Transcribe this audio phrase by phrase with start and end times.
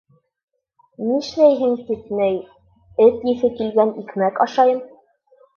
[1.09, 2.39] —Нишләйһең тип ней...
[3.07, 4.85] эт еҫе килгән икмәк ашайым.